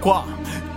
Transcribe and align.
Cuá, 0.00 0.24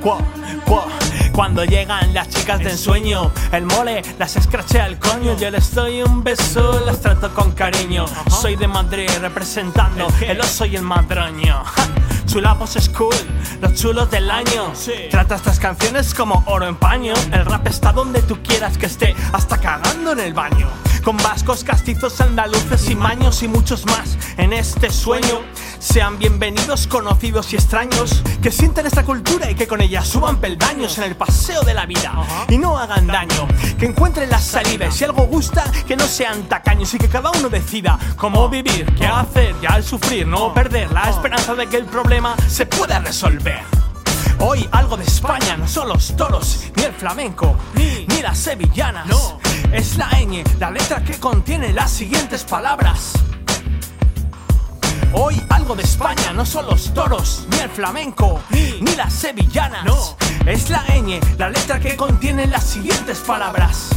cuá, 0.01 0.17
cuá. 0.65 0.83
Cuando 1.31 1.63
llegan 1.63 2.13
las 2.13 2.27
chicas 2.27 2.59
de 2.59 2.71
ensueño, 2.71 3.31
el 3.53 3.65
mole 3.65 4.01
las 4.19 4.35
escrachea 4.35 4.85
el 4.85 4.99
coño. 4.99 5.37
Yo 5.37 5.49
les 5.49 5.73
doy 5.73 6.03
un 6.03 6.23
beso, 6.23 6.81
las 6.85 6.99
trato 6.99 7.33
con 7.33 7.51
cariño. 7.53 8.05
Soy 8.29 8.57
de 8.57 8.67
Madrid 8.67 9.09
representando 9.21 10.07
el 10.21 10.41
oso 10.41 10.65
y 10.65 10.75
el 10.75 10.81
madroño. 10.81 11.63
Chulapos 12.25 12.75
es 12.75 12.89
cool, 12.89 13.15
los 13.61 13.73
chulos 13.75 14.11
del 14.11 14.29
año. 14.29 14.73
Trata 15.09 15.35
estas 15.35 15.57
canciones 15.57 16.13
como 16.13 16.43
oro 16.47 16.67
en 16.67 16.75
paño. 16.75 17.13
El 17.31 17.45
rap 17.45 17.65
está 17.67 17.93
donde 17.93 18.21
tú 18.23 18.41
quieras 18.43 18.77
que 18.77 18.87
esté, 18.87 19.15
hasta 19.31 19.57
cagando 19.57 20.11
en 20.11 20.19
el 20.19 20.33
baño. 20.33 20.67
Con 21.03 21.17
vascos, 21.17 21.63
castizos, 21.63 22.19
andaluces 22.21 22.89
y 22.89 22.95
maños 22.95 23.41
y 23.43 23.47
muchos 23.47 23.85
más 23.85 24.17
en 24.37 24.51
este 24.51 24.89
sueño. 24.89 25.41
Sean 25.83 26.17
bienvenidos, 26.17 26.87
conocidos 26.87 27.51
y 27.51 27.57
extraños 27.57 28.23
que 28.41 28.51
sienten 28.51 28.85
esta 28.85 29.03
cultura 29.03 29.51
y 29.51 29.53
que 29.53 29.67
con 29.67 29.81
ella 29.81 30.01
suban 30.01 30.37
peldaños 30.37 30.97
en 30.97 31.03
el 31.03 31.17
paseo 31.17 31.61
de 31.61 31.73
la 31.73 31.85
vida 31.85 32.13
y 32.47 32.57
no 32.57 32.77
hagan 32.77 33.05
daño. 33.05 33.49
Que 33.77 33.87
encuentren 33.87 34.29
las 34.29 34.45
salidas, 34.45 34.95
si 34.95 35.03
algo 35.03 35.27
gusta, 35.27 35.69
que 35.85 35.97
no 35.97 36.07
sean 36.07 36.43
tacaños 36.43 36.93
y 36.93 36.97
que 36.97 37.09
cada 37.09 37.31
uno 37.31 37.49
decida 37.49 37.99
cómo 38.15 38.47
vivir, 38.47 38.85
qué 38.95 39.05
hacer 39.05 39.55
y 39.61 39.65
al 39.65 39.83
sufrir, 39.83 40.25
no 40.25 40.53
perder 40.53 40.89
la 40.89 41.09
esperanza 41.09 41.53
de 41.53 41.67
que 41.67 41.77
el 41.77 41.85
problema 41.85 42.33
se 42.47 42.65
pueda 42.65 42.99
resolver. 42.99 43.59
Hoy 44.39 44.67
algo 44.71 44.95
de 44.95 45.03
España 45.03 45.57
no 45.57 45.67
son 45.67 45.89
los 45.89 46.15
toros, 46.15 46.71
ni 46.77 46.83
el 46.83 46.93
flamenco, 46.93 47.57
ni 47.75 48.21
las 48.21 48.37
sevillanas. 48.37 49.35
Es 49.73 49.97
la 49.97 50.09
ñ, 50.11 50.45
la 50.59 50.71
letra 50.71 51.03
que 51.03 51.19
contiene 51.19 51.73
las 51.73 51.91
siguientes 51.91 52.45
palabras. 52.45 53.15
Hoy 55.15 55.39
algo 55.63 55.75
de 55.77 55.83
España 55.83 56.33
no 56.33 56.45
son 56.45 56.65
los 56.65 56.93
toros, 56.93 57.47
ni 57.49 57.57
el 57.59 57.69
flamenco, 57.69 58.41
ni 58.49 58.95
las 58.97 59.13
sevillanas. 59.13 60.13
Es 60.45 60.69
la 60.69 60.83
ñ, 60.87 61.21
la 61.37 61.49
letra 61.49 61.79
que 61.79 61.95
contiene 61.95 62.47
las 62.47 62.65
siguientes 62.65 63.19
palabras. 63.19 63.87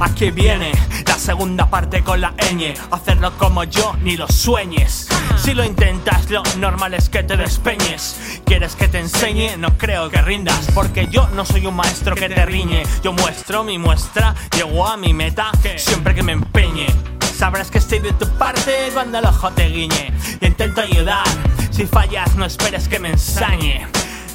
Aquí 0.00 0.30
viene 0.30 0.72
la 1.06 1.18
segunda 1.18 1.68
parte 1.68 2.02
con 2.02 2.22
la 2.22 2.32
ñ. 2.54 2.74
Hacerlo 2.90 3.36
como 3.36 3.64
yo, 3.64 3.94
ni 4.00 4.16
lo 4.16 4.26
sueñes. 4.28 5.08
Si 5.36 5.52
lo 5.52 5.62
intentas, 5.62 6.30
lo 6.30 6.42
normal 6.56 6.94
es 6.94 7.10
que 7.10 7.22
te 7.22 7.36
despeñes. 7.36 8.40
¿Quieres 8.46 8.76
que 8.76 8.88
te 8.88 9.00
enseñe? 9.00 9.58
No 9.58 9.76
creo 9.76 10.08
que 10.08 10.22
rindas, 10.22 10.68
porque 10.74 11.08
yo 11.08 11.28
no 11.34 11.44
soy 11.44 11.66
un 11.66 11.76
maestro 11.76 12.14
que 12.14 12.30
te 12.30 12.46
riñe. 12.46 12.82
Yo 13.02 13.12
muestro 13.12 13.62
mi 13.62 13.76
muestra, 13.76 14.34
llego 14.56 14.86
a 14.86 14.96
mi 14.96 15.12
meta 15.12 15.50
siempre 15.76 16.14
que 16.14 16.22
me 16.22 16.32
empeñe. 16.32 17.15
Sabrás 17.36 17.70
que 17.70 17.76
estoy 17.76 17.98
de 17.98 18.14
tu 18.14 18.26
parte 18.38 18.88
cuando 18.94 19.18
el 19.18 19.26
ojo 19.26 19.50
te 19.50 19.68
guiñe. 19.68 20.10
Y 20.40 20.46
intento 20.46 20.80
ayudar. 20.80 21.26
Si 21.70 21.84
fallas, 21.84 22.34
no 22.34 22.46
esperes 22.46 22.88
que 22.88 22.98
me 22.98 23.10
ensañe. 23.10 23.86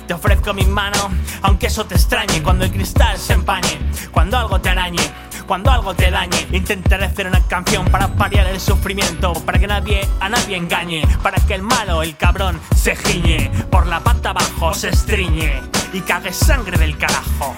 Te 0.05 0.13
ofrezco 0.13 0.53
mi 0.53 0.65
mano, 0.65 1.09
aunque 1.41 1.65
eso 1.65 1.83
te 1.83 1.95
extrañe. 1.95 2.43
Cuando 2.43 2.63
el 2.63 2.71
cristal 2.71 3.17
se 3.17 3.33
empañe, 3.33 3.79
cuando 4.11 4.37
algo 4.37 4.61
te 4.61 4.69
arañe, 4.69 5.01
cuando 5.47 5.71
algo 5.71 5.95
te 5.95 6.11
dañe. 6.11 6.47
Intentaré 6.51 7.05
hacer 7.05 7.25
una 7.25 7.41
canción 7.47 7.85
para 7.85 8.07
paliar 8.07 8.45
el 8.45 8.59
sufrimiento, 8.59 9.33
para 9.33 9.57
que 9.57 9.65
nadie 9.65 10.07
a 10.19 10.29
nadie 10.29 10.57
engañe, 10.57 11.01
para 11.23 11.37
que 11.39 11.55
el 11.55 11.63
malo, 11.63 12.03
el 12.03 12.15
cabrón, 12.15 12.61
se 12.75 12.95
giñe, 12.95 13.49
por 13.71 13.87
la 13.87 13.99
pata 14.01 14.29
abajo 14.29 14.75
se 14.75 14.89
estriñe 14.89 15.59
y 15.91 16.01
cague 16.01 16.31
sangre 16.31 16.77
del 16.77 16.95
carajo. 16.99 17.57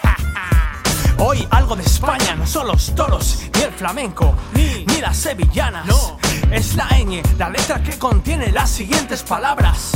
Hoy 1.18 1.48
algo 1.52 1.76
de 1.76 1.84
España 1.84 2.36
no 2.36 2.46
son 2.46 2.68
los 2.68 2.94
toros, 2.96 3.40
ni 3.56 3.62
el 3.62 3.72
flamenco, 3.72 4.36
ni, 4.54 4.86
las 5.02 5.18
sevillanas. 5.18 5.88
Es 6.52 6.76
la 6.76 6.88
ñ, 6.90 7.22
la 7.38 7.50
letra 7.50 7.82
que 7.82 7.98
contiene 7.98 8.52
las 8.52 8.70
siguientes 8.70 9.24
palabras. 9.24 9.92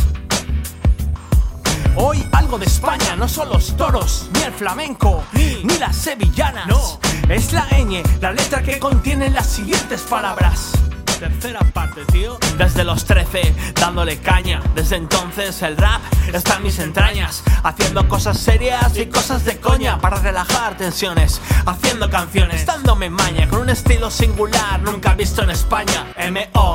Hoy 1.95 2.25
algo 2.31 2.57
de 2.57 2.65
España 2.65 3.15
no 3.15 3.27
son 3.27 3.49
los 3.49 3.75
toros, 3.75 4.29
ni 4.33 4.41
el 4.43 4.53
flamenco, 4.53 5.23
ni 5.33 5.77
las 5.77 5.95
sevillanas. 5.95 6.99
Es 7.29 7.53
la 7.53 7.67
ñ, 7.69 8.03
la 8.21 8.31
letra 8.31 8.61
que 8.61 8.79
contiene 8.79 9.29
las 9.29 9.47
siguientes 9.47 10.01
palabras. 10.01 10.71
Tercera 11.19 11.59
parte, 11.73 12.05
tío. 12.05 12.37
Desde 12.59 12.83
los 12.83 13.05
13, 13.05 13.73
dándole 13.73 14.19
caña. 14.19 14.61
Desde 14.75 14.97
entonces 14.97 15.63
el 15.63 15.75
rap 15.75 15.99
está 16.31 16.57
en 16.57 16.63
mis 16.63 16.77
entrañas. 16.77 17.43
Haciendo 17.63 18.07
cosas 18.07 18.37
serias 18.37 18.95
y 18.97 19.07
cosas 19.07 19.43
de 19.43 19.57
coña 19.59 19.99
para 19.99 20.17
relajar 20.17 20.77
tensiones. 20.77 21.41
Haciendo 21.65 22.07
canciones, 22.11 22.67
dándome 22.67 23.09
maña 23.09 23.47
con 23.47 23.61
un 23.61 23.69
estilo 23.69 24.11
singular 24.11 24.79
nunca 24.81 25.15
visto 25.15 25.41
en 25.41 25.49
España. 25.49 26.05
M-O-L-E-H-O-D-O-N. 26.17 26.67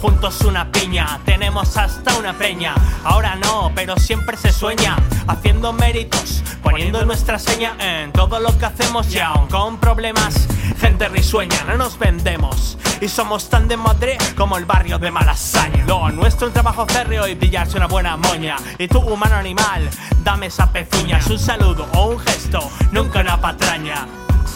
Juntos 0.00 0.40
una 0.40 0.72
piña, 0.72 1.20
tenemos 1.26 1.76
hasta 1.76 2.16
una 2.16 2.32
peña. 2.32 2.74
Ahora 3.04 3.34
no, 3.36 3.72
pero 3.74 3.98
siempre 3.98 4.38
se 4.38 4.52
sueña. 4.52 4.96
Haciendo 5.28 5.74
méritos, 5.74 6.42
poniendo 6.62 7.04
nuestra 7.04 7.38
seña 7.38 7.74
en 7.78 8.10
todo 8.12 8.40
lo 8.40 8.56
que 8.58 8.64
hacemos 8.64 9.14
y 9.14 9.18
aún 9.18 9.48
con 9.48 9.76
problemas. 9.78 10.48
Gente 10.80 11.08
risueña, 11.08 11.64
no 11.64 11.76
nos 11.76 11.98
vendemos. 11.98 12.78
Y 13.02 13.08
somos 13.08 13.50
tan 13.50 13.68
de 13.68 13.76
Madrid 13.76 14.16
como 14.36 14.56
el 14.56 14.64
barrio 14.64 14.98
de 14.98 15.10
Malasaña. 15.10 15.84
Lo 15.86 16.10
nuestro 16.10 16.46
un 16.46 16.52
trabajo 16.52 16.86
férreo 16.86 17.28
y 17.28 17.34
pillarse 17.34 17.76
una 17.76 17.86
buena 17.86 18.16
moña. 18.16 18.56
Y 18.78 18.88
tú, 18.88 18.98
humano 19.00 19.36
animal, 19.36 19.90
dame 20.24 20.46
esa 20.46 20.72
pezuña. 20.72 21.20
Un 21.28 21.38
saludo 21.38 21.86
o 21.94 22.10
un 22.10 22.18
gesto, 22.18 22.70
nunca 22.92 23.20
una 23.20 23.38
patraña. 23.40 24.06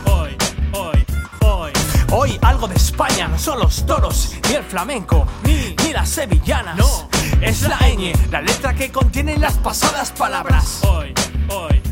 Hoy, 0.07 0.37
hoy, 0.73 1.05
hoy. 1.41 1.73
Hoy 2.11 2.39
algo 2.43 2.69
de 2.69 2.77
España 2.77 3.29
no 3.29 3.39
son 3.39 3.59
los 3.59 3.85
toros, 3.85 4.35
ni 4.49 4.55
el 4.55 4.65
flamenco, 4.65 5.27
ni, 5.43 5.75
ni 5.85 5.93
las 5.93 6.09
sevillanas. 6.09 7.07
Es 7.41 7.63
la 7.63 7.79
ñ, 7.79 8.15
la 8.31 8.41
letra 8.41 8.75
que 8.75 8.91
contiene 8.91 9.37
las 9.37 9.55
pasadas 9.59 10.13
palabras. 10.13 10.81
Hoy, 10.85 11.13
hoy, 11.49 11.83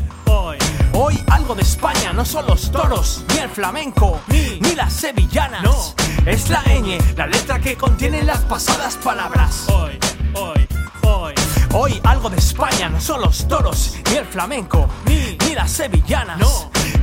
hoy. 0.93 1.19
Algo 1.27 1.55
de 1.55 1.63
España 1.63 2.13
no 2.13 2.23
son 2.23 2.45
los 2.47 2.71
toros, 2.71 3.25
ni 3.29 3.39
el 3.39 3.49
flamenco, 3.49 4.21
ni 4.27 4.75
las 4.75 4.93
sevillanas. 4.93 5.95
Es 6.25 6.49
la 6.49 6.63
ñ, 6.63 6.97
la 7.17 7.27
letra 7.27 7.59
que 7.59 7.75
contiene 7.75 8.23
las 8.23 8.39
pasadas 8.39 8.95
palabras. 8.97 9.67
Hoy, 9.67 9.99
hoy, 10.35 10.67
hoy. 11.01 11.33
Hoy 11.73 11.99
algo 12.03 12.29
de 12.29 12.37
España 12.37 12.87
no 12.87 13.01
son 13.01 13.21
los 13.21 13.47
toros, 13.47 13.95
ni 14.09 14.17
el 14.17 14.25
flamenco, 14.25 14.87
ni 15.05 15.53
las 15.53 15.71
sevillanas. 15.71 16.39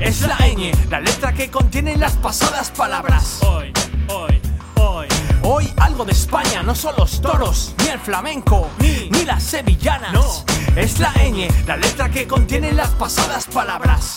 Es 0.00 0.22
la 0.22 0.38
ñ, 0.38 0.72
la 0.88 1.00
letra 1.00 1.34
que 1.34 1.50
contiene 1.50 1.96
las 1.96 2.12
pasadas 2.12 2.70
palabras. 2.70 3.40
Hoy, 3.42 3.72
hoy, 4.08 4.40
hoy. 4.76 5.08
Hoy 5.42 5.72
algo 5.78 6.04
de 6.04 6.12
España 6.12 6.62
no 6.62 6.74
son 6.74 6.94
los 6.96 7.20
toros, 7.20 7.74
ni 7.78 7.88
el 7.88 7.98
flamenco, 7.98 8.68
ni 8.78 9.24
las 9.24 9.42
sevillanas. 9.42 10.44
Es 10.76 11.00
la 11.00 11.12
ñ, 11.14 11.48
la 11.66 11.76
letra 11.76 12.10
que 12.10 12.26
contiene 12.26 12.72
las 12.72 12.90
pasadas 12.90 13.46
palabras. 13.46 14.16